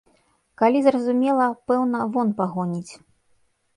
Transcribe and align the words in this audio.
Калі 0.61 0.79
зразумела, 0.87 1.45
пэўна, 1.73 1.99
вон 2.17 2.27
пагоніць. 2.41 2.93